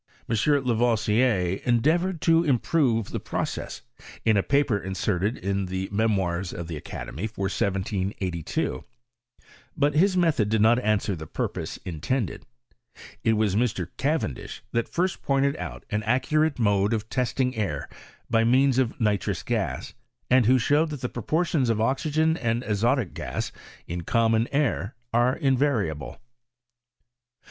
[0.27, 0.35] M.
[0.63, 3.83] La voisier endeavoured to improve the process,
[4.25, 4.41] in a.
[4.41, 8.83] paper inserted in the Memoirs of the Academy, for 1782;
[9.77, 12.47] but his method did not answer the purpose intended:
[13.23, 13.89] it was Mr.
[13.97, 17.87] Cavendish that first pointed out an accurate mode of testing air
[18.27, 19.93] by means of ni trous gas,
[20.31, 23.51] and who showed that the proportions of oxygen and azotic gas
[23.85, 26.19] in common air are invariable.